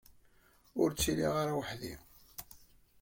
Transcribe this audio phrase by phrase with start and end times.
[0.81, 1.93] Ur ttiliɣ ara weḥd-i.